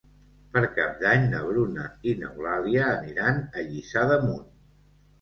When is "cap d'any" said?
0.77-1.27